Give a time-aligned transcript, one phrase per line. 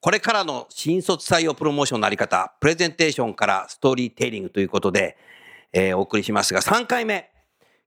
[0.00, 5.18] これからの新卒採用プロモーションのあり方プレゼンテーションからストーリーテイリングということで、
[5.72, 7.30] えーお送りしますが3回目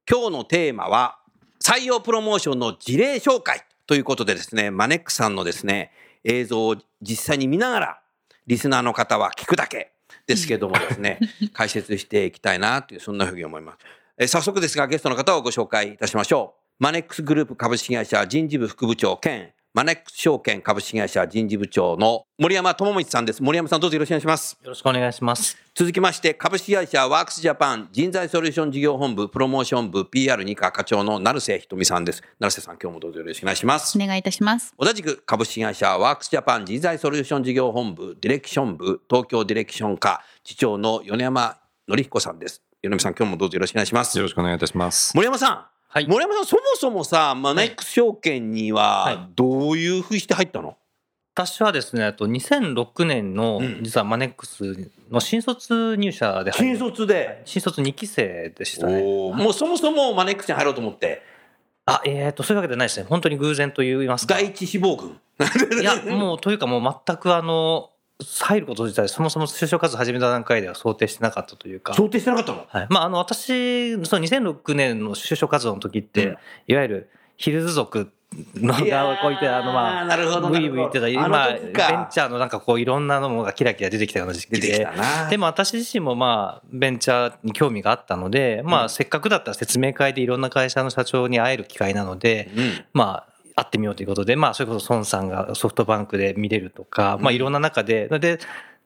[0.10, 1.18] 今日のテーマは
[1.60, 5.92] 採用プロモーションの事例紹介ということでですねマネックさんのですね
[6.24, 8.02] 映像を実際に見ながら
[8.46, 9.94] リスナーの方は聞くだけ
[10.28, 11.20] ですけどもですね
[11.52, 13.78] 解説していきたいなというそんなふうに思います。
[14.18, 16.84] えー早速ですがゲストの方をご紹介いたしましょう。
[16.84, 23.42] マネックスグループ株式会社人事部副部長兼マネックス証券株式会社人事部長の森山智光さんです。
[23.42, 24.56] 森山さんどうぞよろしくお願いします。
[24.62, 25.58] よろしくお願いします。
[25.74, 32.22] 続きまして株式会社ワークスジャパン人材ソリューション事業本部プロモーション部 PR2 課課長の成瀬ひとみさんです。
[32.40, 33.98] 成瀬さん今日もどうぞよろしくお願いします。
[33.98, 34.76] お願いいたします。
[34.78, 42.62] 同じく株式会社ワークスジャパン人材ソリューション事業本部ディレクション部東京ディレクション課次長の米山紀彦さんです。
[42.84, 44.22] 米山さん今日もどうぞよろしくお願いしますよ。
[44.22, 45.16] ろしくお願いいたします。
[45.16, 46.08] 森山さん、はい。
[46.08, 49.30] 森山さんそもそもさマネックス証券にははい。
[49.36, 50.76] どういうふうにして入ったの、
[51.36, 53.84] 私はですね、あと2006年のうん。
[53.84, 59.04] 実はマネックスの新卒入社で入新る卒で、新卒2期生でしたね。
[59.04, 61.22] もうそもそもマネックスに入ろうと思って？
[61.86, 63.06] あ、えっ、と、そういうわけではないですね。
[63.08, 64.40] 本当に偶然と言いますか。
[64.40, 65.20] い第一志望軍。
[65.84, 67.92] や、もうというかもう全くあの、
[68.24, 71.94] 入ること自体、そもそも就職活動始めた段階では想定してなかったというか。
[71.94, 72.66] 想定してなかったの？
[72.68, 72.88] はい。
[72.90, 78.12] まあ、あの、私、その2006年の就職活動の時って、うんいわゆるヒルズ族
[78.56, 84.92] のがこういって、あの、まあ、なるほどブイブイ言ってた、あ今、のベンチャーのなんかこういろんなのがキラキラ出てきたような時期で出てきた。
[84.92, 98.40] なでも私自身もまあベンチャーに興味があったので、まうんあせっかくだったら説明会でいろんな会社の社長に会える機会なので、うんまあ会ってみようということで、まあそれこそ孫さんがソフトバンクで見れるとか、まあいろんな中で、で、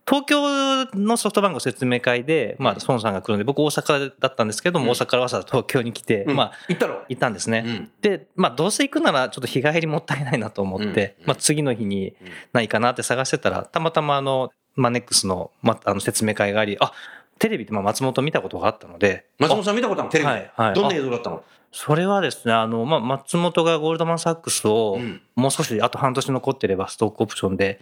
[0.08, 4.92] 東京のソフトバンクの説明会で、まあ孫さんが来るので、僕大阪だったんですけども、うん。
[4.92, 6.36] 大阪からわざわざ東京に来て、うん。
[6.36, 7.04] まあ行ったろ。
[7.10, 7.64] 行ったんですね。
[7.66, 7.92] うん。
[8.02, 11.28] で、まあどうせ行くならちょっと日帰りもったいないなと思って、うん。
[11.28, 12.16] まあ次の日に
[12.54, 16.94] ないかなって探してたら、たまたまあの、マネックスの,、ま、あの説明会があり、あ
[17.40, 20.12] テレビでまあ松本見たことがあったので、松本さん見たことあるの？
[20.12, 20.74] テレビで、はいはい。
[20.76, 21.44] どんな映像だったの？
[21.72, 25.22] それはですね、あの、まあ、松本がゴールドマンサックスをうん。
[25.36, 27.80] もう少しあと半年残ってればストックオプションで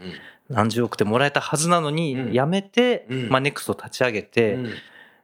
[0.50, 1.96] 何十億でもらえたはずなのうん。
[1.96, 4.74] に、辞めてうん、まあ、ネクストを立ち上げて、うん。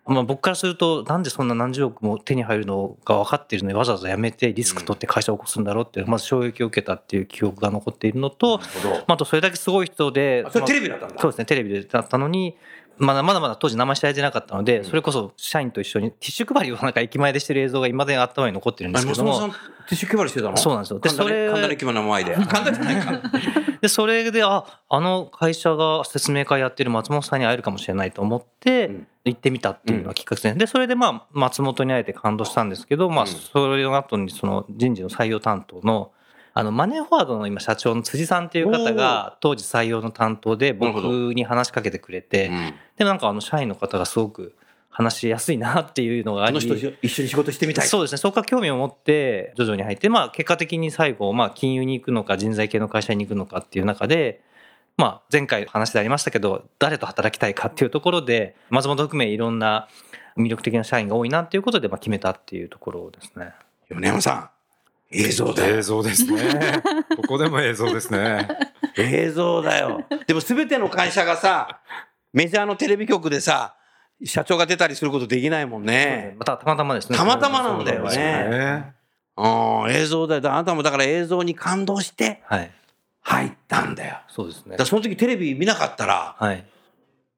[0.05, 8.63] まあ、僕からすると、なんでそんな何十億も手に入るのが分かっているのにわざわざ辞めてリスク取って会社を起こすんだろうってまず衝撃を受けたっていう記憶が残っているのと、ま
[9.09, 11.15] あ、あとそれだけすごい人で、あそれまあテレビだったんだ。
[11.19, 12.57] そうですね、テレビでだったのに、
[13.01, 14.85] まだまだまだ当時名前知られてなかったので、うん。
[14.85, 20.57] それこそ社員と一緒にティッシュ配りをなんか駅前でしてる映像が未だに頭に残ってるんであすけども、松本さんティッシュ配りしてたの？
[20.57, 21.00] そうなんですよ。
[21.00, 23.22] でそれ神田の駅前の前で神田じゃないか
[23.81, 30.53] で、それで、あ、あの会社が説明会やってる松本さんに会えるかもしれないと思ってうん、行ってみたっていうのがきっかけで。
[30.53, 33.29] で、それでまあ、松本に会えて感動したんですけど、まあ、うん。
[33.29, 36.11] それの後にその人事の採用担当の、
[36.53, 42.73] あの、マネーフォワードの今社長の辻さんっていう方が、当時採用の担当で僕に話しかけてくれて、うん。
[42.97, 44.56] でもなんかあの、社員の方がすごく
[44.90, 46.67] 話しやすいなっていうのがあり、一
[47.09, 47.87] 緒に仕事してみたい。
[47.87, 54.41] そうですね、そこから興味を持って、徐々に入って、まあ、結果的に最後、まあ、金融に行くのか、人材系の会社に行くのかっていう中で、
[54.97, 59.87] まあ、前回話でありましたけど、誰と働きたいかっていうところで、松本含めいろんな
[60.37, 63.53] 魅力的な社員が多いなっていうことで、まあ、決めたっていうところですね。
[63.90, 64.60] 米山さん
[65.11, 66.81] 映像だよ映像ですね。
[67.17, 68.47] ここでも映像ですね。
[68.97, 71.79] 映像だよでも全ての会社がさ
[72.34, 73.75] メジャーのテレビ局でさ
[74.23, 77.17] 社長が出たりすることできないもんねまたたまたまですね。
[77.17, 78.93] たまたまなんだよねね。
[79.37, 82.72] うん映像だよあなたもだから映像に感動してはい。
[83.23, 84.85] 入ったんだよそうですねだ。
[84.85, 86.66] その時テレビ見なかったらはい。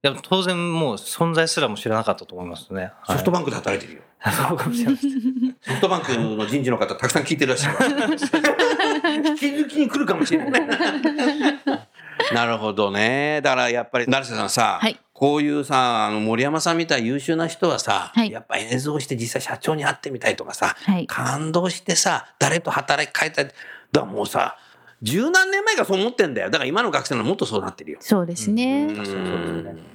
[0.06, 2.92] いや、当然もう存在すらも知らなかったと思いますね。
[3.04, 4.04] ンソフトバンクで働いてるよ、
[4.50, 4.96] そうかもしれない。
[4.96, 5.08] です。
[5.62, 7.76] ソフトバンクの人事の方たくさん聞いてるらしいわ
[9.16, 10.62] 引き抜きに来るかもしれない。
[12.36, 13.40] なるほどね。
[13.44, 14.96] だからやっぱり成瀬さんさ、はい。
[14.96, 18.30] ここういうさあの森山さんみたい優秀な人はさ、はい。
[18.30, 21.08] やっぱ映像して実際社長に会ってみたいとかさ、はい。
[21.08, 23.58] 感動してさ誰と働き変えたいだか
[23.94, 24.58] らもうさ
[25.02, 26.50] 十何年前からそう思ってんだよ。
[26.50, 28.00] だから今の学生のもっとそうなってるよ。
[28.02, 28.86] そうですね。
[28.86, 29.93] うん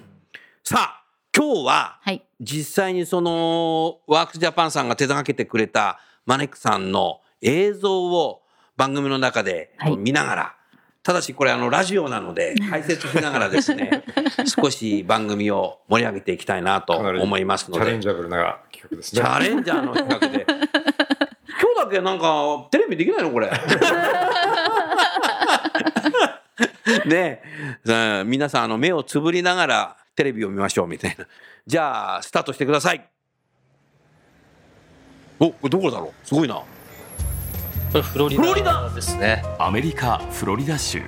[0.71, 1.03] さあ
[1.35, 2.23] 今日ははい。
[2.43, 8.43] 実際にそのワークスジャパンさんが手がけてくれたマネックさんの映像を
[8.77, 9.97] 番組の中ではい。
[9.97, 10.57] 見ながら、
[11.03, 14.05] ただしこれあのラジオなので 解説しながらですね
[14.63, 19.23] 少し番組を盛り上げていきたいなと思いますのチャレでンジャブルな企画ですチね。
[19.27, 23.51] ャレンジャーの企画で 今日だけなんかテレビできないのこれ。
[27.07, 27.43] ね。
[28.27, 31.25] 皆さんあの目をつぶりながらテレビを見ましょうみたいな。
[31.65, 33.09] じゃあスタートしてください。
[35.39, 36.27] おこれどこだろう？
[36.27, 36.57] すごいな。
[36.57, 36.65] こ
[37.95, 38.83] れフロリフロリダ！
[38.83, 39.45] ダですね。
[39.61, 41.01] アメリカ・フロリダ州。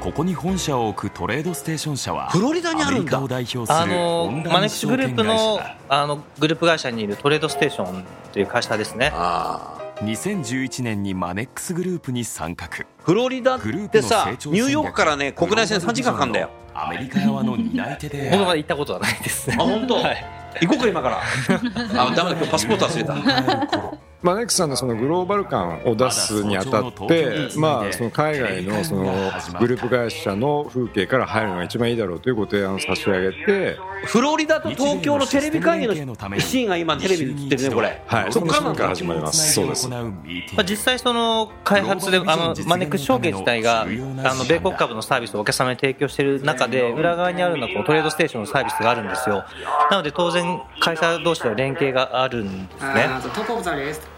[0.00, 3.18] ここに本社を置くトレードステーション社はフロリダにあるんだ。
[3.18, 9.12] アメリカを代表するあのマネックスグループのあのグループ会社にいるトレードステーションという会社ですね。
[9.14, 12.68] あー2011年にマネックスグループに参画。
[13.04, 17.98] フロリダっグループのてさニューヨークからね国内線3時間かかんだよアメリカ側の担い。
[17.98, 19.56] 手 で僕まだ行ったことはないですね。
[19.58, 20.24] あ本当、はい。
[20.62, 21.20] 行こうか今から。
[22.02, 23.14] あダメだ今日パスポート忘れた
[24.24, 29.30] マネックスさんのそのグローバル感を出すにあたって、まあ、その海外のその
[29.60, 33.76] グループ会社の風景から入るのが一番いいだろうというご提案を差し上げて、
[34.06, 38.02] フロリダと東京のテレビ会議のシーンが今テレビで映ってるねこれ。
[38.06, 39.52] はい、そっから始まります。
[39.52, 39.88] そうです。
[39.88, 49.44] まあ、実際その開発であのマネックス証券自体があの米国株のサービスをお客様に提供している中で裏側にあるのはトレードステーションのサービスがあるんですよ。
[49.90, 53.08] なので当然会社同士では連携があるんですね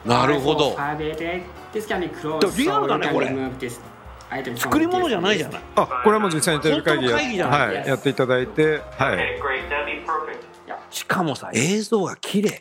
[0.07, 0.77] なるほど。
[2.57, 3.35] リアルだ、これ。
[4.57, 5.61] 作り物じゃないじゃない。
[5.77, 8.83] あこれはもう実際にテレビ会議,や,じゃない、やっていただいて、
[10.91, 12.59] しかもさ、映像が綺麗。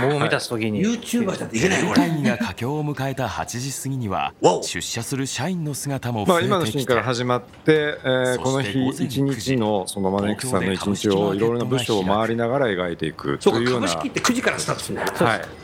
[0.00, 0.82] もう見た時に。
[0.82, 2.08] YouTuber だっていけないよこれ。
[2.08, 4.32] 会議が佳境を迎えた8時過ぎには
[4.62, 15.12] 出社する社員の姿も増まあ、今のえてきてシーンから始まって、えーこの日一日のそのマネックスさんの一日をいろいろな部署を回りながら描いていくそうというような、か株式って9時からスタートするんだよ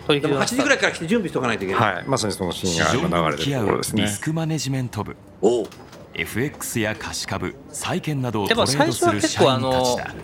[0.06, 4.03] はい、でも8取引の時ぐらいから来て準備しとかないといけない、はい、まさにそのシ市ーンが今流れてるところうですね。
[4.03, 4.09] リ。
[4.09, 5.17] スクマネジメント部。
[5.41, 5.67] おう
[6.14, 10.14] FX や貸株債券などをトレードぱ最初はする社結構あの員たちだ。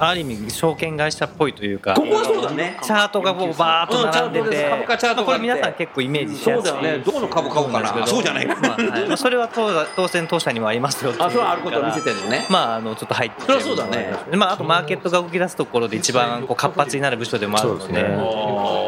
[0.00, 2.78] ある意味証券会社っぽいというかここはそうだね。
[2.82, 7.04] チャートがこうバーッと並んでて株価チャートこれ皆さん結構イメージしそうやすいだよね。
[7.04, 8.02] どこの株買おうかな？
[8.02, 14.14] あそうじゃないかまあはいまあそれは当当然当社にもありますよあそうあることを見せてるのねまああのちょっと入ってそりゃそうだね。
[14.30, 17.80] でまああとマーケットが動き出すところで一番こう活発になる部署でもあるので。
[17.80, 18.87] そうですね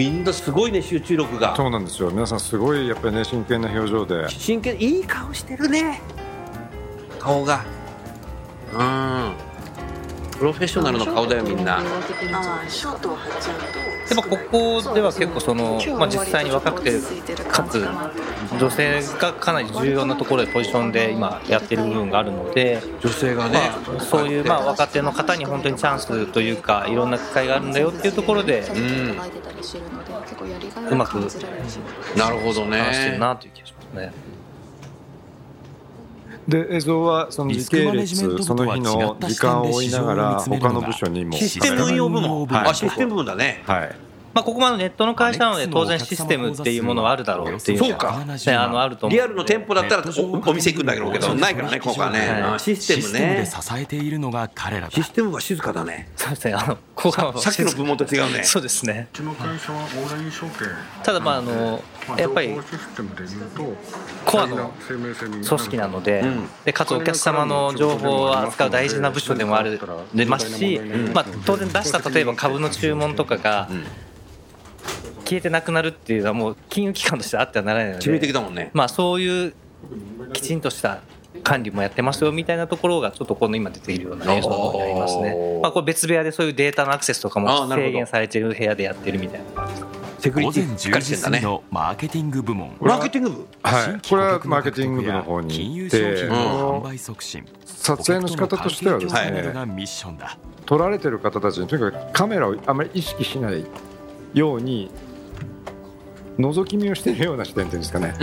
[0.00, 1.54] みんなすごいね集中力が。
[1.54, 2.10] そうなんですよ。
[2.10, 6.00] 皆さんすごいやっぱりね真剣な表情で、真剣いい顔してるね。
[7.18, 7.66] 顔が。
[8.72, 9.49] うん
[10.40, 11.80] プロフェッショナルの顔だよみんな。
[11.80, 11.82] あ
[12.66, 16.98] ショートを貼っちゃうとやっぱここでは結構その、まあ、実際に若くて
[17.50, 17.86] かつ
[18.58, 28.64] 女性がかなり重要なところでポジションで今やってる部分があるので、女性がね、まあ、そういうまあ若手の方に本当にチャンスというかいろんな機会があるんだよっていうところでん。
[30.90, 31.16] うまく
[32.16, 34.39] なるほど話してるねなという気がしますね。
[36.48, 42.70] で映像はその時系リスクマネジメント列その日の時間を追いながら他の部署にもシステム運用部門、はい。
[42.70, 43.62] あシステム部門だね。
[43.66, 43.96] はい。
[44.32, 48.24] まあ、ここもネットの会社なので当然システムっていうものはあるだろうっていうそうか。
[48.24, 49.16] ね、あのあると思う。
[49.16, 54.90] リアルの店舗だったらおお店行くんだけどないからねここはね、はいあシステムシステムでね支えているのが彼らだ。
[54.92, 56.08] システムは静かだね。
[56.14, 56.54] そうですね。
[56.54, 58.44] あのここはさっきの部門と違うね。
[58.44, 59.08] そうですね。
[59.12, 60.68] うちの会社はオンライン証券
[61.02, 61.82] ただまああの
[62.16, 63.76] やっぱり情報システムでいうと
[64.24, 66.48] コアの組織なので,、ん。
[66.64, 69.78] でかつお客様の情報を扱う大事な部署でもある
[70.14, 70.80] でますし、
[71.14, 73.68] まあ、当然出した例えば株の注文とかが
[75.24, 78.70] 消えてなくなるっていうのはもう金融機関としてあってはならないの致命的で、だもんね。
[78.72, 79.54] まあ、そういう
[80.32, 81.02] きちんとした
[81.44, 85.60] 管理もやってますよみたいなところがちょっとこの今出ているような映像になりますね。
[85.62, 92.76] まあ、これ別部屋でそういうデータのアクセスとかも制限されている部屋でやってるみたいなセキュ午前リティしっか10時過ぎりしてんだねのマーケティング部門。
[92.80, 93.30] マーケティング？
[93.30, 94.08] 部はい。
[94.08, 97.44] これはマーケティング部の方に金融行って商品の販売促進。
[97.64, 100.36] 撮影の仕方としてはですね高めるのがミッションだ
[100.66, 103.64] 撮られてる方たちにとにかくカメラをあまり意識しない
[104.34, 104.90] ように
[106.38, 108.14] 覗き見をしているような視点っていうんですかね。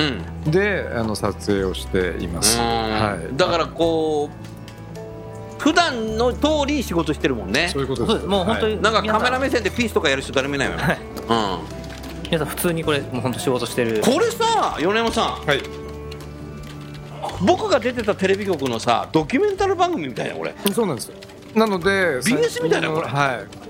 [0.46, 0.52] うん。
[0.52, 7.70] であの撮影をしています、はい、だからこう普段の通り仕事してるもんね。
[7.74, 8.26] そういうことです。
[8.28, 10.98] もう本当に、なんかカメラ皆目線でピースとかやる人誰もいないよね、はい。
[10.98, 11.77] うん
[12.30, 14.02] 皆さん普通にこれもう本当仕事してる。
[14.02, 15.46] これさ米山さん。
[15.46, 15.62] はい、
[17.22, 20.54] あ僕が出てたテレビ局のさドキュメンタル番組みたいなこれ。
[20.74, 21.12] そうなんです
[21.56, 23.08] なので BS みたいなこれ。
[23.08, 23.68] はい。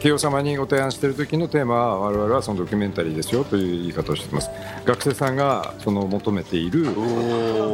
[0.00, 4.48] 慶応様にご提案している時のテーマは我々はそのドキュメンタリーですよという言い方をしています。
[4.84, 6.86] 学生さんがその求めている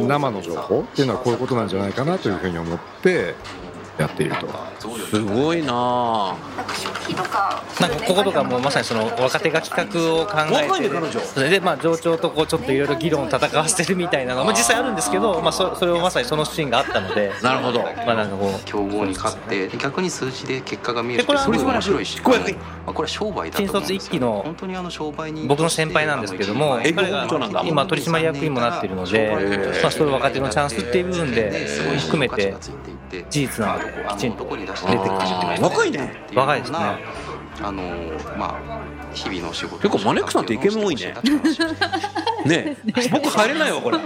[0.06, 3.34] 生の情報っていうのはこういうことなんじゃないかなというふうに思って
[3.98, 4.48] やっていると。
[5.10, 5.72] すごいな。
[5.72, 6.36] あ
[7.80, 11.20] なんかこことかもうまさにその若手が企画を考えて若いね彼女。
[11.20, 14.40] それでまあ上長とこうちょっといろいろ議論を戦わせてるみたいなの。
[14.40, 17.32] がまあ実際あるんですけどまあそそれをまさにそのシーンがあったので。
[17.42, 17.82] なるほど。
[17.82, 18.64] まあなんかこう。
[18.64, 22.20] 競合に勝って逆に数字で結果が見えるでこれはすごい面白いし。
[22.20, 22.50] これはま
[22.88, 27.62] あこれは商売だと新思うんです卒一期の本当にあの商売に僕の先輩なんですけども彼が部長なんだ。
[27.64, 29.30] 今取締役にもなっているので
[29.82, 31.66] まあそういう若手のチャンスっていう部分で
[32.00, 32.54] 含めて
[33.30, 35.62] 事実なのできちんと出てくる。
[35.62, 36.12] 若いね。
[36.34, 36.78] 若いですね。
[37.62, 37.82] あの
[38.36, 41.14] まあ日々の仕事結構マネックさんってイケメン多いね。
[42.44, 43.08] ねえ。
[43.10, 43.98] 僕入れないわこれ。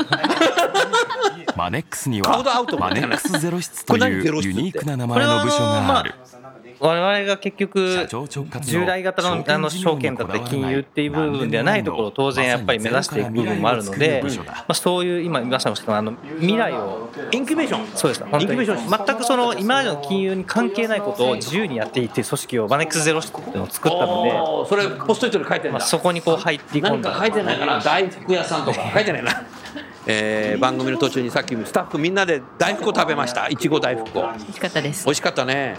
[1.57, 6.15] マネックスに顔がアウトはマネックスゼロ室こというユニークな名前の部署がある
[6.81, 8.07] 我々が結局
[8.63, 17.87] 従来型のあの証券だったり金融っていう部分ではないところを当然やっぱり目指していく部分もあるので、まあ、そういう今皆さんもしたあの未来をインキュベーション。
[17.97, 18.25] そうです。
[18.25, 18.43] 本当に。
[18.45, 19.07] インキュベーション。
[19.07, 27.11] 全くその今までの金融に関係ないことを自由にやっていって組織をバネックスゼロシっていうのを作ったので、それポストイットに書いてるんまあ、だそこにこう入ってい込んだ。
[27.11, 29.45] 何か書いてないかな大福屋さんとか書いてないな
[30.11, 33.49] えー番組の途中にさっきスタッフみんなで大福を食べました。
[33.49, 34.23] いちご大福を。
[34.23, 35.05] 美味しかったです。
[35.05, 35.77] 美味しかったね。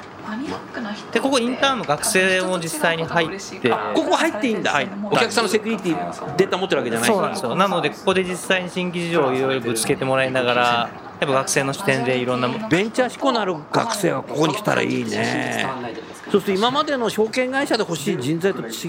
[1.11, 3.69] でここインターンの学生も実際に入って。
[3.69, 4.79] ここ入っていいんだ、
[5.11, 7.09] お客さんのセキュリティデータ持ってるわけじゃない。
[7.09, 7.55] そうなんですよ。
[7.55, 15.65] なのでここで実際に新規事情をいろいろぶつけてもらいながらやっぱ学生の視点でいろんなベンチャー志向のある学生はここに来たらいいね。
[16.31, 18.69] そうすると今までの証券会社で欲しい人材と違う。
[18.69, 18.87] そ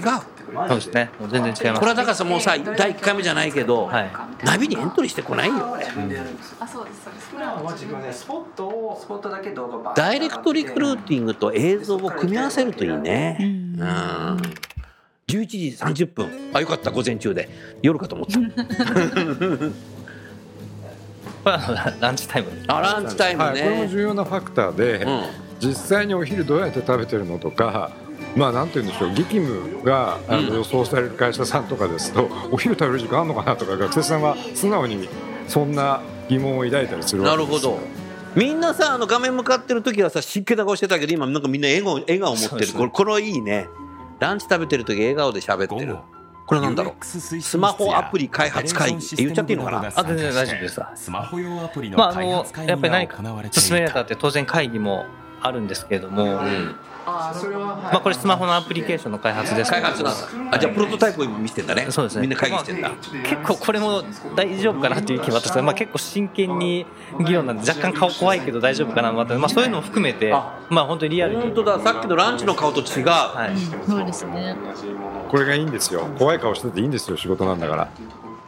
[0.65, 1.09] うですね。
[1.19, 1.79] もう全然違います。
[1.79, 4.11] これはだからさもうさ第1回目じゃないけど、はい。
[4.43, 5.71] ナビにエントリーしてこないよ。
[5.73, 5.85] 俺
[6.59, 7.29] あそうですそうです。
[7.31, 13.37] 普段は自分でスポットをスポットだけ動画ダイレクトリクルーティングと映像を組み合わせるといいね。
[13.41, 13.81] うん。
[15.27, 16.29] 11時30分。
[16.53, 16.91] あよかった。
[16.91, 17.49] 午前中で。
[17.81, 18.39] 夜かと思った
[21.43, 21.57] これ
[21.99, 22.49] ランチタイム。
[22.67, 25.23] あランチタイムはい、これもね、重要なファクターで、うん。
[25.61, 27.91] 実際にお昼どうやって食べてるのとか
[28.35, 35.07] まあなんて言うんでしょう激務があの予想される会社さんとかですと、お昼食べる時間あるのかなとか学生さんは素直に
[35.47, 37.71] そんな疑問を抱いたりするわけですよ。
[37.71, 37.79] なるほど。
[38.35, 42.73] みんなさあの画面向かってる時はさ湿気な顔してたけど今なんかみんな笑顔笑顔持ってる。
[42.73, 43.67] これこれいいね。
[44.19, 45.97] ランチ食べてる時笑顔で喋ってる
[46.51, 47.05] これなんだろう？
[47.05, 49.87] スマホアプリ開発会議って言っちゃっていいのかな？
[49.95, 50.81] あ全然大丈夫です。
[50.95, 55.05] スマホ用アプリのまああの開発会やっぱり何議が行われていか進めるにあたたって当然会議も
[55.39, 56.41] あるんですけれども、
[57.05, 59.71] まあこれスマホのアプリケーションの開発です。
[59.71, 60.55] 開発なんだ。
[60.55, 61.87] あじゃあプロトタイプを今見せてんだね。
[61.89, 62.21] そうですね。
[62.21, 64.03] みんな会議してんだ、まあ結構これも
[64.35, 66.85] 大丈夫かなっていう気はあったんですけど、まあ、結構真剣に
[67.25, 71.41] 議論なんで若干顔怖いけど大丈夫かなと思って、まあ、そういうのも含めてあまあ本当にリアルに。
[71.41, 71.79] 本当だ。
[71.79, 73.57] さっきのランチの顔と違う、はい。
[73.89, 74.55] そうですね。
[75.29, 76.07] これがいいんですよ。
[76.17, 77.89] 怖い顔してていいんですよ仕事なんだから。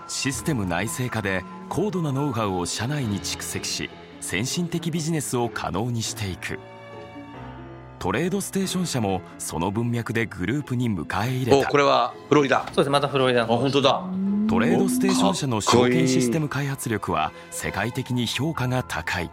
[0.07, 6.59] システム内製化で高度なノウハウを社内に蓄積し先進的ビジネスを可能にしていく
[8.03, 11.69] トレードステーション社もその文脈でグループに迎え入れた。
[11.69, 12.65] おこれはフロリダ。
[12.73, 12.89] そうです。
[12.89, 14.03] またフロリダあの本当だ。
[14.49, 19.31] トレードステーション社の証券システム開発力は世界的に評価が高い。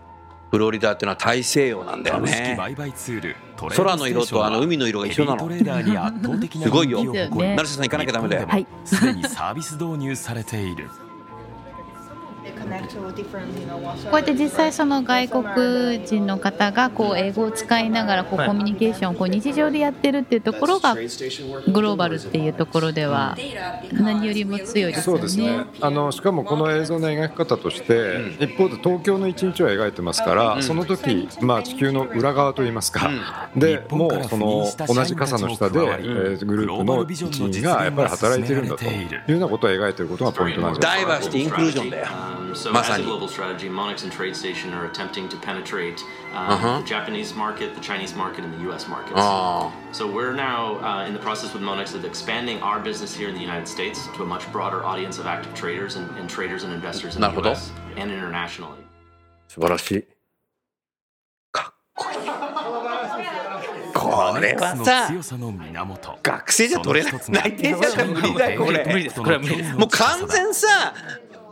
[0.53, 5.49] フロリダっていうのは大西洋なんだよ株式ね売買ツールトレード空の色とあの海の色が一緒なの。
[5.49, 7.03] ヘビートレーダーに圧倒的なすごいよ。
[7.03, 8.67] 成瀬さん行かなきゃダメだよ。
[8.85, 10.89] すでにサービス導入されている
[12.71, 18.51] こうやって実際その外国人の方がこう英語を使いながらこうはい。
[18.51, 21.01] コミュニケーションをこう日常でやってるっていうところがグ
[21.83, 23.37] ローバルっていうところでは
[23.93, 25.59] 何よりも強いですよそうですね。
[25.59, 25.65] ね。
[25.81, 33.11] あのしかもこの映像の描き方として、一方で東京の一日を描いてますから、その時、まあ、地球の裏側といいますか、
[33.55, 41.17] でもうその同じ傘の下で、えーグループの一員がやっぱり働いているんだというようなことを描いていることがポイントなんじゃないですか。
[41.17, 42.07] ダイバーシティインクルージョンだよ
[42.51, 45.38] Um, so ま as さ a に global strategy, Monex and TradeStation are attempting to
[45.38, 45.96] penetrate
[46.34, 46.80] um, Uh-huh.
[46.82, 48.88] the Japanese market, the Chinese market, and the U.S.
[48.88, 49.14] markets.
[49.16, 53.30] あ So we're now uh, in the process with Monex of expanding our business here
[53.30, 56.64] in the United States to a much broader audience of active traders and, and traders
[56.64, 57.50] and investors in the なるほど。
[57.50, 57.72] U.S.
[57.98, 58.84] and internationally.
[59.48, 60.04] 素晴らしい
[61.52, 62.18] かっこいい
[63.94, 70.68] これはマネックスのさ強さの源学生じゃ取れない内定者じゃ無理だよこれ無理ですこれは無理ですもう完全さ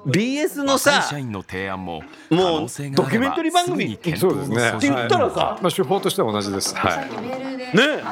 [0.08, 4.68] BS のさ社員の提案ももうドキュメンタリー番組そうですね。
[4.76, 5.62] って言ったらさはい。
[5.62, 6.74] まあ手法としては同じです。
[6.74, 6.98] はい。
[7.76, 8.02] ねえ。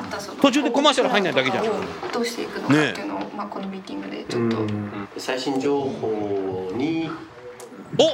[0.42, 1.64] 途中でコマーシャル入んないだけじゃん。
[2.12, 4.58] どうしていくのかっていうのを、まあ、このミーティングでちょっと。
[5.18, 7.10] 最新情報に
[7.98, 8.04] お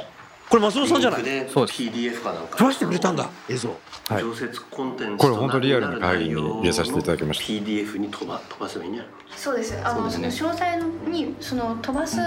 [0.49, 1.21] これ松本さんじゃない？
[1.49, 1.81] そうです。
[1.83, 2.57] PDF かなんか。
[2.57, 3.29] 撮らせてくれたんだ。
[3.49, 3.69] 映像。
[4.07, 4.21] はい。
[4.21, 7.43] 常設コンテンツこれ本当リアルな会議に入れさせていただきました。
[7.45, 9.11] PDF に飛ば飛ばせばいいんじゃない？
[9.35, 9.77] そうです。
[9.83, 10.77] あのその詳細
[11.09, 12.17] にその飛ばす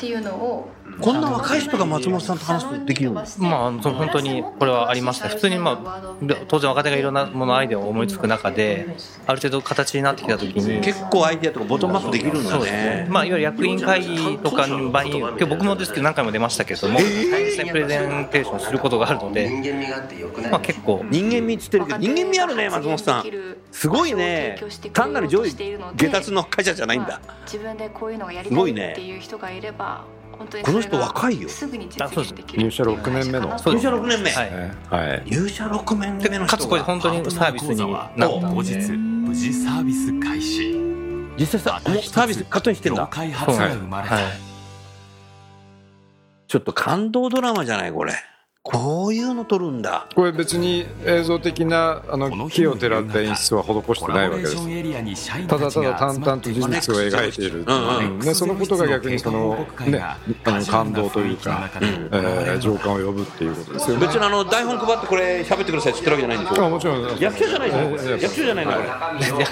[0.00, 0.70] っていうのを
[1.02, 3.16] こんな若い人が松本さんと話すことできるの？
[3.16, 5.28] まあ、その本当にこれはありました。
[5.28, 6.14] 普通に、まあ、
[6.48, 21.04] 当然若手がいろんなものアイデアを思いつく中である程度形になってきた時に結構アイデアとかボトムアップできるんだねね、まあ、いわゆる役員会議とかの場に今日僕もですけど何回も出ましたけども、実際にプレゼンテーションすることがあるので、人間味があってよくないまあ、結構。
[21.10, 23.24] 人間味っつってるけど人間味あるね松本さん。
[23.70, 24.56] すごいね。
[24.94, 27.20] 単なる上位下達の会社じゃないんだ。
[27.44, 29.89] 自分でこういうのがやりすごいねたいっていう人がいれば
[30.32, 31.48] 本当にこの人若いよ。
[31.48, 33.58] すぐに実現できる入社6年目の。
[33.58, 35.08] そうです入社6年目、はい。
[35.08, 35.22] はい。
[35.26, 36.46] 入社6年目の人が。
[36.46, 37.76] かつこれ本当にサービスに。
[37.76, 40.74] なった後日無事サービス開始。
[41.38, 43.02] 実際さもうサービスカットにしてんだ。
[43.02, 44.24] 業界初が生まれた、はい。
[46.48, 48.12] ちょっと感動ドラマじゃないこれ
[48.62, 50.06] こういうの撮るんだ。
[50.14, 55.48] これ別に映像的なあの木をてらった演出は施してないわけです。
[55.48, 64.06] ただただ淡々と事実を描いている、うんね、そのことが逆にその、ね、あの感動というか、えー情感を呼ぶっていうことですよね。
[64.06, 66.66] 別にあの台本配ってこれ喋ってくださいって言ってるわけじゃないんでしょ。
[66.66, 67.18] あもちろん。
[67.18, 68.84] 役者じゃないのこれ役者じゃないのこれ。
[68.84, 68.88] い
[69.40, 69.46] や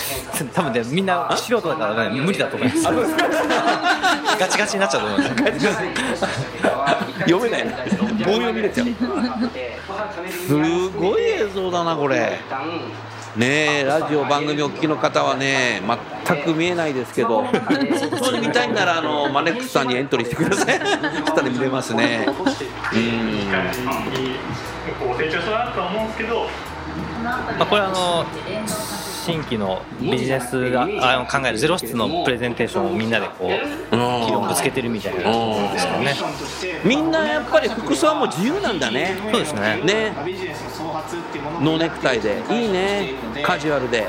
[0.52, 2.84] 多分ねみんな素人だからね無理だと思います。
[4.38, 8.86] ガチガチになっちゃうと思います読めないな棒読みれちゃう
[10.30, 10.54] す
[10.90, 12.38] ごい映像だなこれ。
[13.36, 15.80] ねえラジオ番組お聞きの方はね
[16.26, 17.52] 全く見えないですけど本
[18.20, 20.78] 当に見たいならあのマネックスさんにエントリーしてください。
[20.78, 22.26] そしたら見れますね。
[22.26, 22.34] うん。
[24.98, 26.48] こう成長したなとは思うんですけど
[27.22, 28.24] まあ、これはあの
[29.28, 33.48] 新規のビジネスがあの考えるゼロ室のプレゼンテーションをみんなでこう
[34.24, 36.80] 議論ぶつけてるみたいなですよね。
[36.82, 39.18] みんなやっぱり服装はもう自由なんだね。
[39.30, 39.82] そうですね。
[39.84, 40.14] ね。
[40.24, 42.42] ビジネスの創発っていうものノーネクタイで。
[42.50, 43.12] いいね。
[43.42, 44.06] カジュアルで。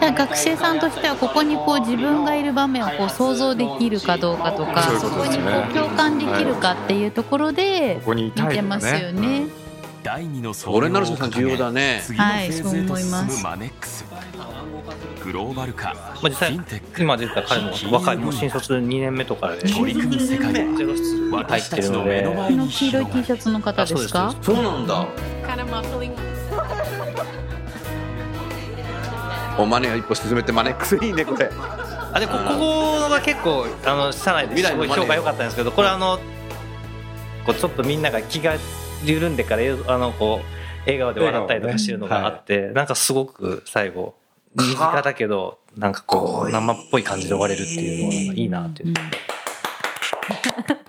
[0.00, 5.44] 学生さんとしてはここにこう自分がいる場面をこう想像できるかどうかとかそこにことですね。
[5.44, 9.65] こう共感できるかっていうところで見てますよね。
[10.06, 12.00] 第二の創俺業を重要だね。
[12.04, 13.36] 次のフはいェーズへとそう思います。
[13.36, 14.04] 進むマネックス。
[15.24, 15.94] グローバル化。
[15.94, 16.60] まあ、実際
[16.96, 19.68] 今出てた彼も若いもう新卒2年目とかで。
[19.68, 21.90] 取り組む世界ゼは私ったてる。
[21.90, 24.32] のちの目の前にの黄色い T シャツの方ですか？
[24.40, 25.08] そうなんだ。
[29.58, 31.50] おマネを一歩進めてマネックスいいねこれ。
[32.12, 36.20] あでこここが結構あの社内ですごい評価良かったんですけどこれあの
[37.44, 38.56] こうちょっとみんなが気が
[39.04, 40.46] 緩んでからあのこう
[40.80, 44.14] 笑顔で笑ったりとかしてるのがあって、なんかすごく最後
[44.54, 48.94] 身近だけどなんかこう生っぽい感じで終われるっていうのがなんかいいなっていう、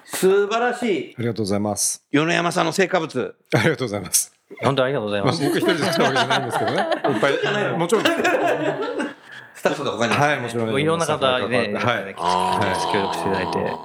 [0.05, 1.15] 素晴らしい。
[1.17, 2.03] ありがとうございます。
[2.11, 3.35] 米山さんの成果物。
[3.53, 4.33] ありがとうございます。
[4.61, 6.77] 本当にありがとうございます、僕一人で作ったわけじゃないんですけどね。
[6.77, 10.85] いっぱいもちろんスタッフが他にはいもちろんい。
[10.85, 12.03] ろんな方にね、はい。
[12.03, 13.75] はい協力していただいて。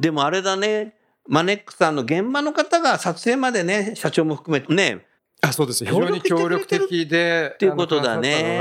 [0.00, 0.95] でもあれだね
[1.28, 5.06] マネックさんの現場の方が撮影までね社長も含めてね。
[5.42, 5.84] あそうです。
[5.84, 8.60] 非常に協力的でっていうことだね。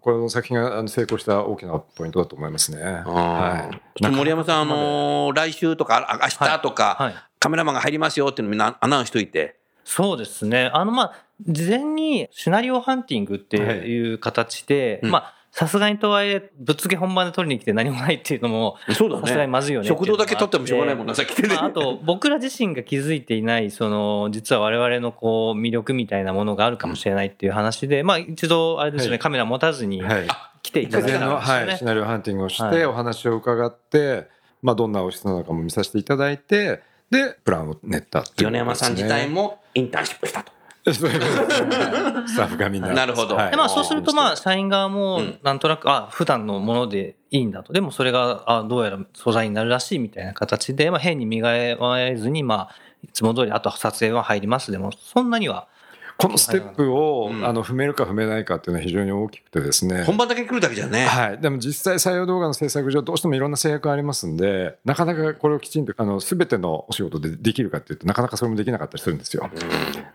[0.00, 2.82] この作品があの成功した大きなポイントだと思いますね。
[2.82, 4.06] はい。
[4.06, 7.14] 森山さん、あのー来週とかあ明日とか、はい。
[7.38, 9.56] カメラマンが入りますよっていうのみんなアナウンスしといて。
[9.84, 10.70] そうですね。
[10.72, 11.12] あの、まあ、
[11.46, 15.10] 事前にシナリオハンティングっていう形で、うん。
[15.10, 19.22] まあ、さすがにとはいえ、ぶっつけ本番で撮りに来て何もないっていうのも、そうだね。
[19.22, 21.42] さすがにまずいよね食堂だけ撮ってもしょうがないもんなさっきて。
[21.42, 29.18] ねまあ、あと、僕ら自身が気づいていない、その、実は我々のこう、魅力みたいなものがあるかもしれないっていう話で、まあ、一度、あれですよね、はい。
[29.20, 30.26] カメラ持たずにはい。
[30.64, 31.28] 来ていただいた。
[31.28, 32.84] はい、シナリオハンティングをして、はい。
[32.86, 34.28] お話を伺って、
[34.64, 40.52] まあ、どんなお室なのかも見させていただいてでプランを練ったっていう米山さん自体もインターンシップしたと。
[40.92, 42.92] スタッフがみんな。
[42.92, 43.36] なるほど。
[43.36, 43.50] はい。
[43.50, 47.72] でまあ、そうすると、まあ、社員側も、なんとなく、あ、普段のものでいいんだと。
[47.72, 54.72] でも、それが、あ、どうやら素材になるらしいみたいな形で、まあ、変に磨えずに、まあ、いつも通り、あとは撮影は入ります。
[54.72, 55.68] でも、そんなには。
[56.16, 61.06] このステップを、あの踏めるか踏めないかっていうのは非常に大きくてですね本番だけ来るだけじゃね。
[61.06, 69.50] はい、でも実際採用動画の制作上どうしてもいろんな制約がありますんでなかなかこれをきちんとあの全てのお仕事でできるかっていうとなかなかそれもできなかったりするんですよ。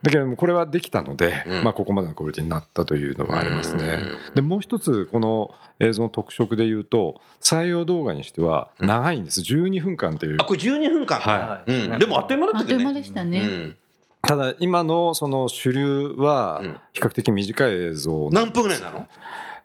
[0.01, 3.99] だけどもこれはできたので、まあ、ここまでのクオリティになったというのがありますね。
[4.35, 10.37] でもう一つこの映像の特色で言うと採用動画にしては長いんです12分間という。
[10.39, 11.19] あこれ12分間。
[11.19, 12.85] はいうんでもあっという間だったけどね。
[12.85, 13.88] あっという間でしたね。
[14.21, 16.61] ただ今のその主流は
[16.93, 19.07] 比較的短い映像何分ぐらいなの？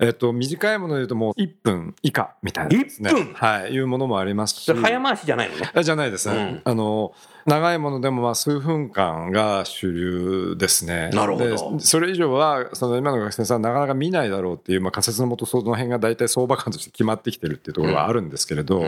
[0.00, 3.34] えっと、短いもので言うともう1分以下みたいなですね、1分？
[3.34, 4.72] はい、いうものもありますし。
[4.72, 5.70] 早回しじゃないのね。
[5.72, 7.12] あじゃないですね、あの
[7.46, 11.11] 長いものでもまあ数分間が主流ですね。
[11.12, 11.76] なるほど。
[11.78, 18.85] でそれ以上はその今の学生さんなかなか見ないだろうっていう、まあ、仮説のもとその辺が大体相場感として決まってきてるっていうところはあるんですけれど、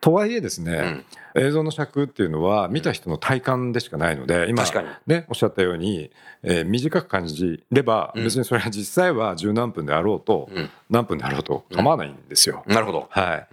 [0.00, 4.64] とはいえですね、映像の尺っていうのは見た人の体感でしかないので今
[5.06, 6.10] ねおっしゃったように、
[6.42, 8.24] えー短く感じればうん。
[8.24, 10.48] 別にそれは実際は十何分であろうと、
[10.88, 12.62] 何分であろうと構わないんですよ。
[12.66, 13.06] なるほど。
[13.10, 13.48] はい。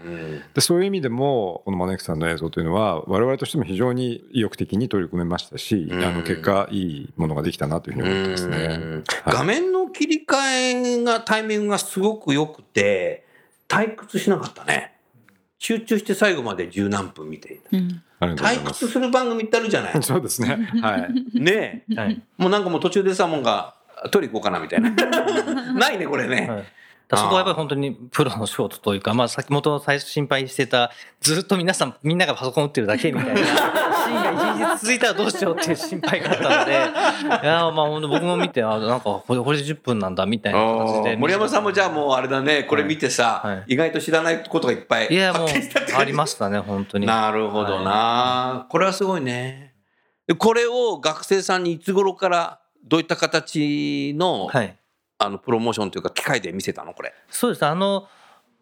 [0.54, 9.04] でそういう意味でもこのマネックさんの映像というのは我々としても非常に意欲的に取り組めましたし、あの結果いいものができたなというふうに思ってますね。
[9.26, 13.26] 画面の切り替えがタイミングがすごく良くて
[13.70, 14.94] 退屈しなかったね。
[15.58, 18.28] 集中して最後まで十何分見ていた。
[18.28, 18.66] うござい退。
[18.66, 20.70] 屈する番組ってあるじゃないそうですね。
[20.84, 21.40] はい。
[21.40, 23.76] ねえ、もうなんかもう途中でさもんが
[24.12, 24.92] 取り行こうかなみたいな。
[25.74, 26.66] ないねこれね、
[27.08, 33.42] だからそこはやっぱり本当にプロの仕事というか、まあ、先元最初心配してた、ずっと皆さん、みんながパソコン打ってるだけみたいな、
[34.56, 36.72] 日続いたらどうしようっていう心配があったので、
[37.44, 41.16] いやーまあ本当僕も見て、あなんかこれこれで10分なんだみたいな形で。
[41.18, 45.48] 森山さんもじゃあもうあれだねこれ見てさ、意外と知らないことがいっぱいいや、もう、
[45.98, 47.06] ありましたね、本当に。
[47.06, 49.74] なるほどな、これはすごいね。
[50.28, 54.50] でこれを学生さんにいつ頃からどういった形の,、
[55.18, 57.14] あのプロモーションというか機械で見せたのこれ。
[57.30, 57.66] そうです。
[57.66, 58.08] あの、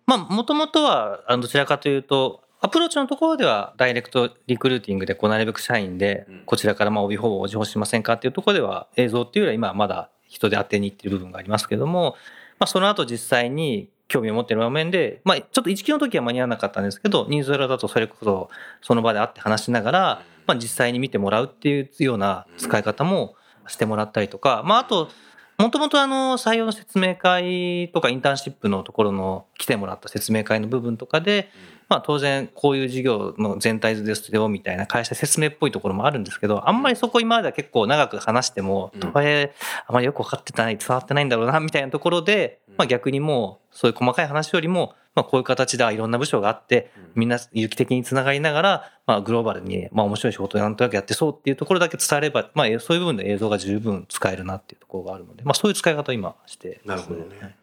[0.06, 12.16] まあ、もともとは、どちらかというと、アプローチのところでは、ダイレクトリクルーティングで、こう、なるべく社員で、こちらから、まあ、帯方をお情報しませんかっていうところでは、映像っていうよりは、今はまだ人で当てに行ってる部分がありますけども、
[12.60, 18.50] まあ、その後実際に興味を持っている場面で、まあ、ちょっと一期の時は間に合わなかったんですけど、ニーズ裏だとそれこそ、
[18.82, 23.36] その場で会って話しながら、まあ、実際に見てもらうっていうような使い方も
[23.68, 25.10] してもらったりとか、まあ、あと、
[25.58, 31.52] もともとあの採用の説明会とかインターンシップのところの来てもらった説明会の部分とかで、
[31.90, 39.54] まあ当然こういう事業の全体図ですよみたいな会社説明っぽいところもあるんですけど、あんまりそこ今までは結構長く話しても、とはいえ
[39.88, 57.56] あまりよく分かってない、伝わってないんだろうなみたいなところで、まあ逆にもうそういう細かい話よりも、まあこういう形でいろんな部署があって、みんな有機的につながりながら、まあグローバルに、まあ面白い仕事をなんとなくやってそうっていうところだけ伝えれば、まあそういう部分で映像が十分使えるなっていうところがあるので、まあそういう使い方を今してます、なるほどね。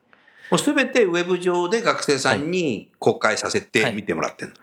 [0.51, 4.55] もうすべてウェブ上で学生さんに公開させて見てもらってる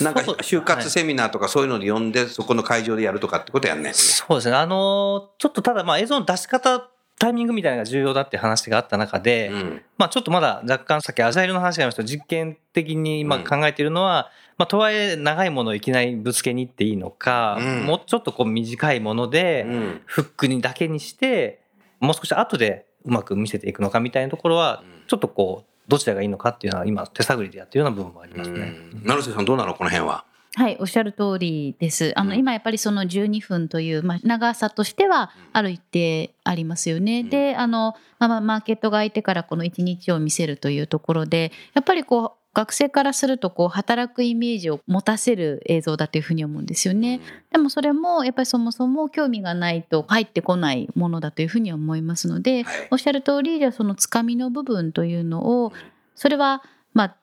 [0.00, 3.92] の、なんか就活セミナーとかそういうので呼んでそこの会場でやるとかってことやんね。
[3.92, 4.56] そうですね。
[4.56, 9.52] あの、ちょっとただまあ映像の出し方、タイミングみたいなのが重要だって話があった中で、
[9.96, 17.84] まあちょっとまだ若干さっきアジャイルの話がありました実験的に今考えているのは、まあとはいえ長いものをいきなりぶつけに行っていいのか、うん。
[17.84, 19.66] もうちょっとこう短いもので、
[20.06, 21.60] フックにだけにして、
[22.00, 28.72] もう少し後でうまく見せていくのかみたいなところは、ちょっとこう、どちらがいいのかっていうのは今手探りでやってるような部分もありますね。
[29.02, 30.24] 成瀬さんどうなのこの辺は？
[30.54, 32.14] はい、おっしゃる通りです。
[32.16, 37.24] あの、今やっぱりその12分という、まあ、長さとしてはある一定ありますよね。
[37.24, 47.20] で、あの、まあまあ、マーケットが空いてからこの1日を見せるというところで、やっぱりこう、学生からするとこう働くイメージを持たせる映像だというふうに思うんですよね。
[47.50, 55.72] でもそれもやっぱりそもそも興味がないと入ってこないものだというふうに思いますので、おっしゃる通りじゃあそのつかみの部分というのを
[56.14, 56.62] それは
[56.92, 57.16] まあ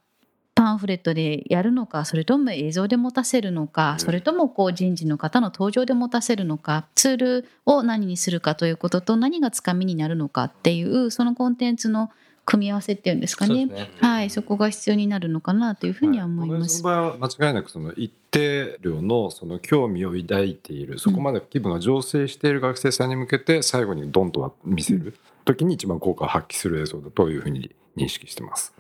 [0.56, 12.10] パンフレットでやるのかそれとも映像で持たせるのかそれともこう人事の方の登場で持たせるのかツールを何にするかということと何がつかみになるのかっていうそのコンテンツの
[12.50, 13.68] 組み合わせっていうんですかね。
[13.68, 13.92] ね。
[14.00, 16.80] はいそこが必要になるのかなというふうには思います。
[16.80, 28.74] その場合は間違いなくその一定量のその興味を抱いているそこまで気分が醸成している学生さんに向けて最後にドンとは見せる時に一番効果を発揮する映像だというふうに認識してます。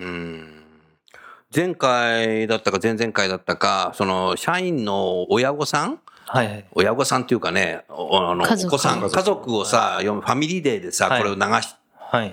[1.55, 5.99] 前回だったか前々回だったかその社員の親御さん？
[6.27, 6.65] はいはい。
[6.73, 8.75] 親御さんっていうかねおあの家族。
[8.75, 9.01] お子さん。
[9.01, 9.15] 家族。
[9.15, 11.21] 家族をさ読むファミリーデーでさ、はい。
[11.21, 11.75] これを流し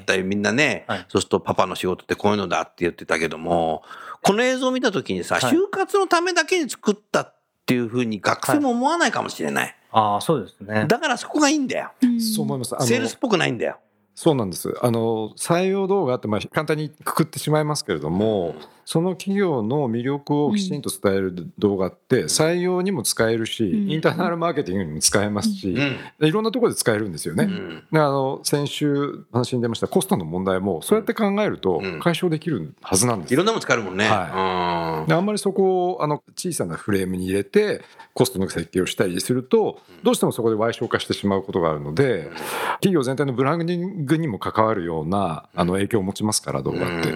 [0.06, 3.82] たりみんなね、そうするとパパの仕事ってこういうのだって言ってたけども
[4.22, 5.54] この映像を見た時にさ、はい。
[5.54, 7.34] 就活のためだけに作ったっ
[7.66, 10.86] ていうふうに学生も思わないかもしれない、ああ、そうですね。
[10.86, 11.90] だからそこがいいんだよ、
[12.34, 12.74] そう思います。
[12.86, 13.78] セールスっぽくないんだよ。
[14.14, 14.74] そうなんです。
[14.80, 18.54] あの採用動画ってまあ簡単にくくってしまいますけれども、
[18.86, 23.90] その企業の魅力をきちんと伝える動画って採用にも使えるし、うん。
[23.90, 25.76] インターナルマーケティングにも使えますし、
[26.20, 27.48] いろんなところで使えるんですよね。
[27.90, 33.34] であの先週話に出ましたコストの問題もそうやって考えると解消できるはずなんです。
[33.34, 37.82] いろんなもの使えるもんね、はい、であんまりそこをあの小さなフレームに入れて
[38.14, 42.30] コストの設計をしたりするとどうしてもそこで賠償化してしまうことがあるので
[42.74, 47.12] 企業全体のブランディングにも関わるようなあの影響を持ちますから動画って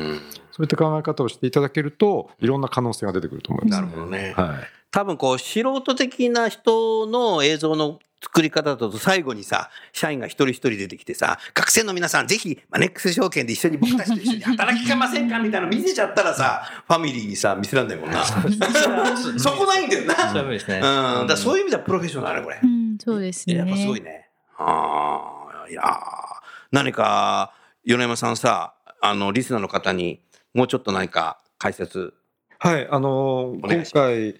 [0.52, 18.22] そういった考え方をしていただけるといろんな可能性が出てくると思います、なるほどねはい多分こう素人的な人の映像の作り方だと最後にさ、社員が一人一人出てきてさ、学生の皆さんぜひマネックス証券で一緒に僕たちと一緒に働きかませんかみたいなの見せちゃったらさ、ファミリーにさ、見せらんないもんな。
[19.38, 20.14] そこないんだよな。
[20.28, 20.80] それは無理ですね。
[20.82, 21.26] うん。
[21.26, 22.60] だそういう意味ではプロフェッショナルね、これ。
[22.62, 23.54] うん、そうですね。
[23.54, 24.28] やっぱすごいね。
[24.58, 25.86] ああ、いやー
[26.72, 27.52] 何か、
[27.84, 30.20] 米山さんさ、あの、リスナーの方に
[30.54, 32.12] もうちょっと何か解説。
[32.58, 34.34] はい、あのー今回、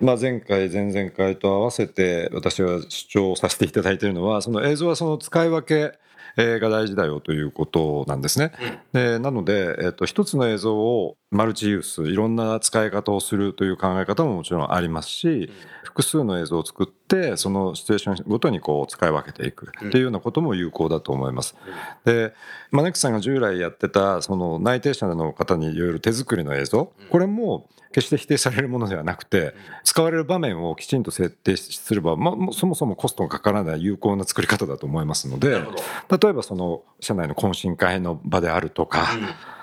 [0.00, 5.98] まあ、前回、前々回と合わせて私は主張させていただいているのは、その映像はその使い分け
[6.36, 8.52] えーが大事だよということなんですね。
[8.92, 15.50] でなので、えっと一つの映像をマルチユースいろんな使い方をするという考え方ももちろんありますし、
[15.84, 21.56] 複数の映像を作ってそのシチュエーションごとにこう使い分けていくっていうようなことも有効だと思います。
[22.04, 22.32] で
[22.70, 35.62] マネックスさんが従来やってたその内定者の方にいわゆる手作りの映像これも決して否定されるものではなくて使われる場面をきちんと設定すれば、まあ、そもそもコストがかからない有効な作り方だと思いますので
[36.10, 39.08] 例えばその社内の懇親会の場であるとか、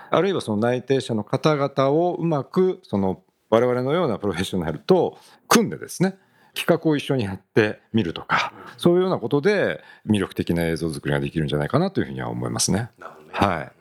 [0.09, 6.17] あるいはその内定者の方々をうまくその我々のようなプロフェッショナルと組んでですね
[6.55, 12.89] 企画を一緒にやってみるとかそういうようなことで魅力的な映像作りができるんじゃないかなというふうには思いますね。
[13.31, 13.71] はい。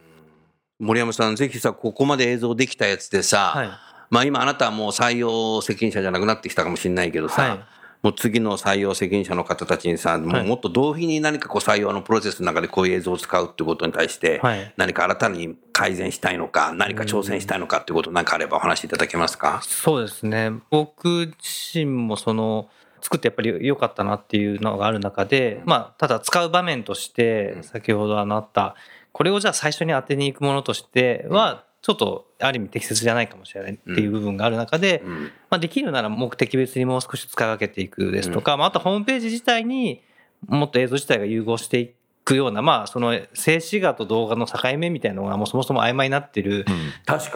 [0.80, 3.78] 森山さん、ぜひさ、ここまで映像できたやつでさ、
[4.10, 7.66] まあ今あなたはもう採用責任者じゃなくなってきたかもしれないけどさ、
[8.04, 14.42] もう次の採用責任者の方たちにさ、もうもっと同時に何かこう採用のプロセスの中でこういう映像を使うっていうことに対して、
[14.76, 19.62] 何か新たに改善したいのか、何か挑戦したいのかっていうことなんかあればお話しいただけますか？
[19.64, 20.52] そうですね。
[20.68, 22.68] 僕自身もその、
[23.00, 28.76] 作ってやっぱり良かったなっていうのがある中で、まあ、ただ使う場面として、先ほどあのあった、
[29.12, 35.03] これをじゃあ最初に当てに行くものとしては、ちょっとある意味適切じゃないかもしれないっていう部分がある中で、
[35.51, 40.03] まあ、できるなら目的別にもう少し使い分けていくですとか、まあ、あとホームページ自体に
[40.47, 41.92] もっと映像自体が融合してい
[42.25, 46.64] くような、まあ、その静止画と動画の境目みたいなのがもうそもそも曖昧になってる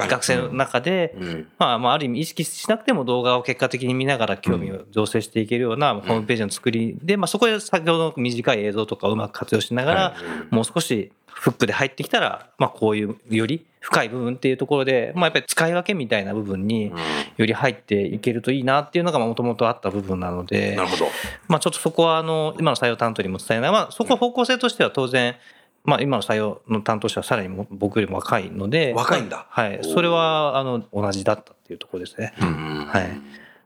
[0.09, 1.15] 学生の中で、
[1.59, 10.17] まあ、まあある意味意識しなくても動画を結果的に見ながら興味を醸成していけるようなホームページの作りで、まあ、そこで先ほどの短い映像とかをうまく活用しながら、
[10.51, 16.93] もう少しフックで入ってきたら、まあ、こういうより深い部分っていうところで、まあ、やっぱり使い分けみたいな部分に
[17.37, 21.07] より入っていけるといいなっていうのがもともとあった部分なので、なるほど。
[21.47, 25.37] まあ、ちょっとそこはあの今の採用担当にも伝えない、まあ、そこは方向性としては当然、
[25.85, 29.47] まあ、今の採用の担当者はさらにも僕よりも若いので若いんだ。
[29.49, 32.35] はい、それはあの同じだったっていうところですね。
[32.37, 33.21] はい、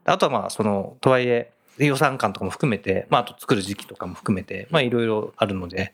[0.04, 5.92] あとはまあそのとはいえ予算感とかも含めて、まあ、あと作る時期とかも含めてまあいろいろあるので、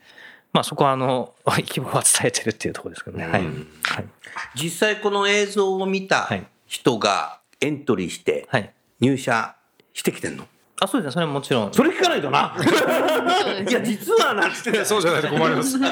[0.51, 1.35] まあ、そこはあの
[1.65, 3.27] 希望は伝えてるっていうところですけどね。
[3.27, 3.43] はい
[4.55, 6.29] 実際この映像を見た
[6.65, 8.47] 人がエントリーして
[8.99, 9.55] 入社
[9.93, 10.47] してきてんの、
[10.79, 12.55] あそうですねそれはもちろんそれ聞かないとな。
[13.67, 14.85] いや、実はなんつって。
[14.85, 15.77] そうじゃないと困ります。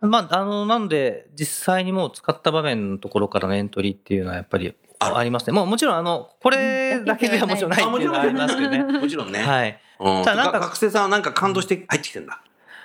[0.00, 5.52] まあ、あの、なので、実際にもう使った場面のところからのエントリーっていうのはやっぱりありますね。
[5.52, 8.82] もうもちろん、あの、これだけではもちろんないっていうのはありますけどね。
[8.82, 9.40] もちろんね。
[9.40, 9.80] はい。
[9.98, 12.40] うんただなんかが学生さんはなんか感動して入ってきてんだ。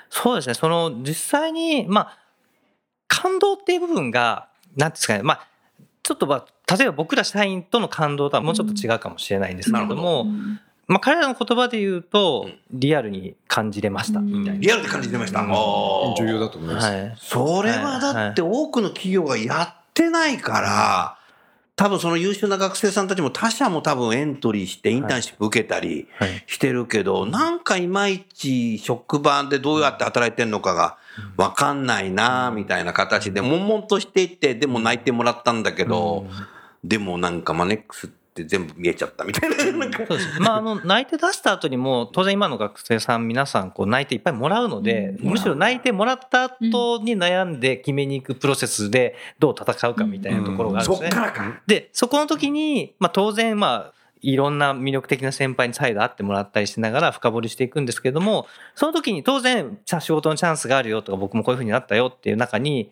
[0.10, 0.54] そうですね。
[0.54, 2.18] その、実際に、まあ、
[3.08, 5.24] 感動っていう部分が、なんですかね。
[5.24, 5.48] まあ、
[6.04, 10.26] ちょっとまあ、例えば僕ら社員との感動とはもうちょっと違うかもしれないんですけれども、
[10.88, 14.60] まあ、彼らの言葉で言うと、リアルに感じれました、みたいな。
[14.60, 15.42] リアルで感じてました。
[15.42, 16.88] 重要だと思います。
[16.88, 17.16] はい。
[17.18, 21.18] それはだって多くの企業がやってないから、
[21.76, 26.08] 多分その優秀な学生さんたちも他社も多分エントリーしてインターンシップ受けたり
[26.48, 30.98] してるけど、なんかいまいち職場でどうやって働いてんのかが
[31.36, 36.26] わかんないなみたいな形で、悶々としていって、でも泣いてもらったんだけど、
[36.84, 39.58] でもなんかマネックスって全部見えちゃったみたいな。
[39.72, 40.42] なんかそうです。
[40.42, 51.10] まあ、あの、内定出した後にも、当然今の学生さん皆さん、こう、内定いっぱいもらうので、むしろ内定もらった後に悩んで決めに行くプロセスで、どう戦うかみたいなところがあるんですね。
[51.66, 62.92] で、そこの時に、まあ、当然、まあ、いろんな魅力的な先輩に再度会ってもらったりしながら深掘りしていくんですけれども、その時に当然、さ仕事のチャンスがあるよとか、僕もこういうふうになったよっていう中に、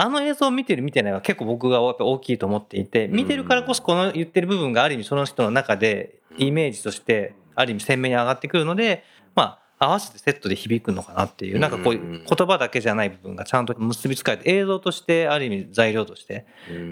[0.00, 16.46] あの映像を見てる見てないは結構僕がやっぱ大きいと思っていて、見てるからこそこの言ってる部分がある意味その人の中でイメージとしてある意味鮮明に上がってくるので、まあ、合わせてセットで響くのかなっていう、なんかこういう言葉だけじゃない部分がちゃんと結びつかれて映像としてある意味材料として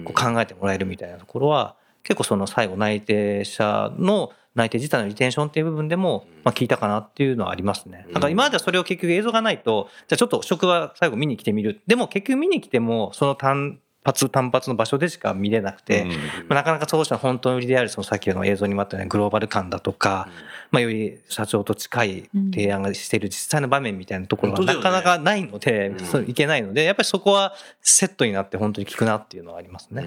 [0.05, 8.05] こう考えてもらえるみたいなところは、結構その最後内定者の内定自体のリテンションっていう部分でも、まあ、聞いたかなっていうのはありますね。
[8.11, 11.81] なんか今まではそれを結局映像がないと、じゃあちょっと職場最後見に来てみる。
[11.87, 16.05] でも結局見に来ても、その担発単発の場所でしか見れなくて、
[16.47, 20.29] まあなかなか当社の本当の売りであるそのさっきの映像にもあったようなグローバル感だとか、
[20.71, 30.03] まあより社長と近い提案がしている実際の場面みたいなところがなかなかないので、そういけないのでやっぱりそこはセットになって本当に効くなっていうのはありますね。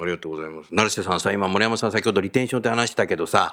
[0.00, 0.68] ありがとうございます。
[0.72, 3.52] 成瀬さんさ、今森山さん先ほどリテンションって話したけどさ、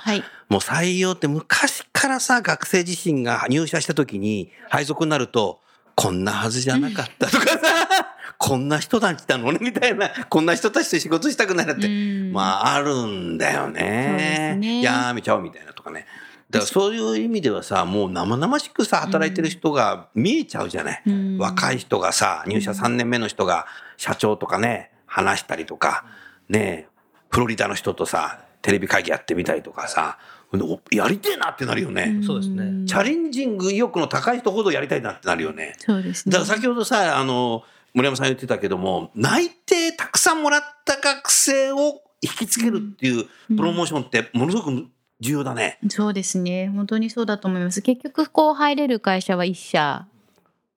[0.50, 5.60] もう採用って昔からさ、学生自身が入社した時に配属になると、
[5.96, 7.60] こんなはずじゃなかったとかさ、
[8.46, 11.88] こんな人たちだのねみたいな、 こんな人たちと仕事したくなるって、
[12.34, 14.58] まああるんだよね。
[14.60, 16.06] ねやめちゃおうみたいなとかね。
[16.50, 21.04] だからそういう意味ではさ、もう生々しくさ、働いてる人が見えちゃうじゃない。
[21.40, 26.04] 若い人がさ、入社3年目の人が社長とかね、話したりとか、
[26.50, 26.88] ね、
[27.32, 30.18] フロリダの人とさ、テレビ会議やってみたりとかさ、
[30.52, 32.20] おやりてえなってなるよね。
[32.26, 32.86] そうですね。
[32.88, 35.76] チャレンジング意欲の高い人ほどやりたいなってなるよね。
[35.80, 43.26] そうですねだから先ほどさ、あの、森山さん言ってたけども、内定たくさんもらった学生を引きつけるっていう
[43.56, 44.88] プロモーションってものすごく
[45.20, 45.78] 重要だね。
[45.90, 50.08] そうですね本当にそうだと思います結局こう入れる会社は一社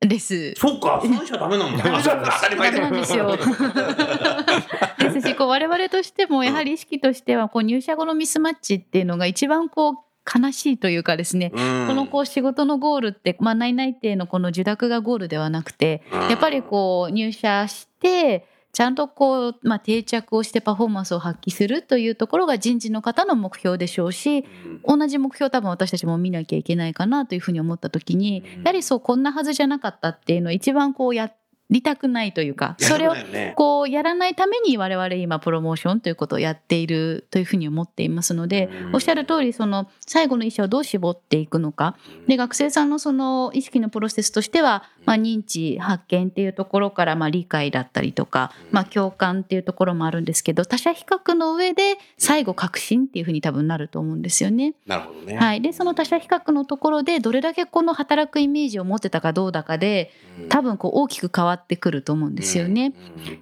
[0.01, 1.83] ですそうか、三社ダメなんだ。
[2.05, 3.35] 当たり前なんですよ。
[4.99, 9.95] ですしこう我々としてもやはり意識としてはこう入社後のミスマッチっていうのが一番こう
[10.27, 11.87] 悲しいというかですね、うん。
[11.87, 16.21] このこう仕事のゴールって、まあ、内々定のこの受諾がゴールではなくて、うん。
[16.29, 24.45] やっぱりこう入社してちゃんとこう、まあ、定着をしてパフォーマンスを発揮するというところが人事の方の目標でしょうし、
[24.85, 31.33] 同じ目標多分私たちも見なきゃいけないかなというふうに思った時に、やはりそうこんなはずじゃなかったっていうのを一番こうや
[31.71, 33.15] りたくないというかそれを
[33.57, 41.97] こうやらないために我々今プロモーションということをやっているというふうに思っていますので、おっしゃる通りその最後の医者をどう絞っていくのか。
[42.29, 54.75] で学生さんのその意識のプロセスとしては、まあ、認知発見っていうところからまあ理解だったりとか、まあ、共感っていうところもあるんですけど他者比較の上で最後確信っていうふうに多分なると思うんですよね。
[54.87, 55.37] なるほどね。
[55.37, 60.11] はい、でその他者比較のところでどれだけこの働くイメージを持ってたかどうだかで
[60.49, 62.93] 多分こう大きく変わってくると思うんですよね。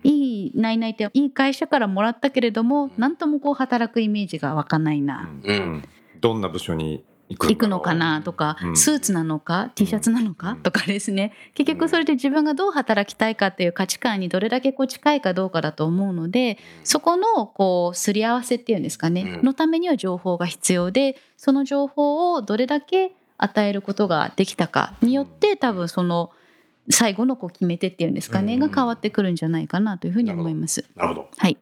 [0.02, 5.30] いい内々っていい会社からもらったけれども何ともこう働くイメージが湧かないな、
[6.20, 7.80] どんな部署に行くの？
[7.80, 8.76] かなとか、うん。
[8.76, 10.56] スーツなのか T シャツなのか？
[10.62, 11.32] とかですね。
[11.54, 26.30] 結局それで自分がどう働きたいかっていう価値観にどれだけこう近いかどうかだと思うのでそこのこうすり合わせっていうんですかね、のためには情報が必要でその情報をどれだけ与えることができたかによって多分その
[26.90, 30.84] 最後のこう決め手っていうんですかね、が変わってくるんじゃないかなというふうに思います。
[30.94, 31.28] なるほど。
[31.38, 31.56] はい。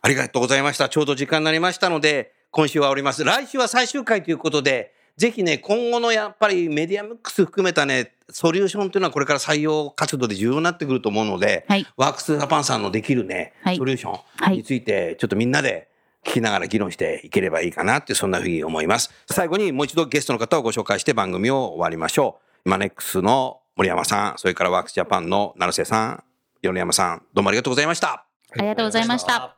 [0.00, 0.88] ありがとうございました。
[0.88, 3.22] ちょうど時間になりましたので、今週はおります。
[3.22, 11.64] 来週は最終回ということで、ぜひね、今後のやっぱりメディアミックス含めたね、ソリューションというのはこれから採用活動で重要になってくると思うので、
[11.96, 15.88] ワークスジャパンさんのできるね、ソリューションについて、ちょっとみんなで
[16.24, 19.14] 聞きながら議論していければいいかなって、そんなふうに思います。
[19.30, 22.68] 最後にもう一度ゲストの方をご紹介して番組を終わりましょう。
[22.68, 26.24] マネックスの森山さん、それからワークスジャパンの成瀬さん、
[26.62, 28.26] 米山さん、どうもありがとうございました。
[28.50, 29.57] ありがとうございました。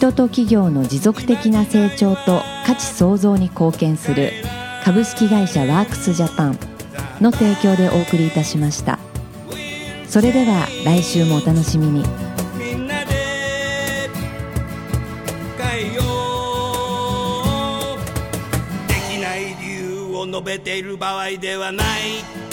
[0.00, 4.32] 人と企業の持続的な成長と価値創造に貢献する
[4.82, 6.58] 株式会社ワークスジャパン
[7.20, 8.98] の提供でお送りいたしました。
[10.08, 12.02] それでは来週もお楽しみに。
[12.02, 12.78] 変
[15.90, 16.02] えよ
[17.94, 17.98] う。
[18.88, 22.49] できない理由を述べている場合ではない。